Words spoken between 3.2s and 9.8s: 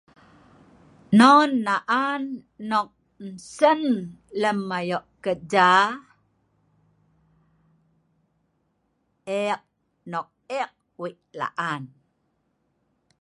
ensen lem ayo keja. ek